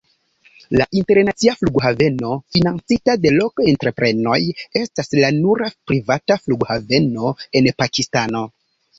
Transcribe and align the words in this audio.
La 0.79 0.85
internacia 0.99 1.51
flughaveno, 1.57 2.31
financita 2.55 3.15
de 3.25 3.31
lokaj 3.35 3.67
entreprenoj, 3.73 4.37
estas 4.81 5.11
la 5.19 5.29
nura 5.35 5.69
privata 5.91 6.39
flughaveno 6.47 7.35
en 7.61 7.69
Pakistano. 7.83 8.43